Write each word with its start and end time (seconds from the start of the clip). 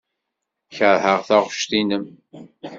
Keṛheɣ 0.75 1.19
taɣect-nnem. 1.27 2.05